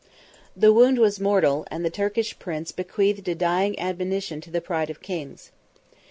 The 0.57 0.73
wound 0.73 0.97
was 0.97 1.19
mortal; 1.19 1.63
and 1.69 1.85
the 1.85 1.91
Turkish 1.91 2.39
prince 2.39 2.71
bequeathed 2.71 3.27
a 3.27 3.35
dying 3.35 3.77
admonition 3.79 4.41
to 4.41 4.49
the 4.49 4.59
pride 4.59 4.89
of 4.89 4.99
kings. 4.99 5.51